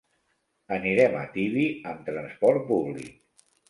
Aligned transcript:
Anirem 0.77 1.19
a 1.21 1.23
Tibi 1.37 1.69
amb 1.93 2.05
transport 2.11 2.69
públic. 2.75 3.19